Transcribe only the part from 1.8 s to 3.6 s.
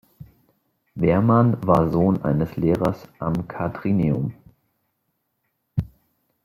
Sohn eines Lehrers am